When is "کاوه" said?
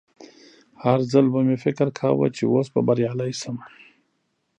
1.99-2.27